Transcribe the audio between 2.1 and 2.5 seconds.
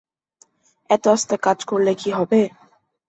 হবে?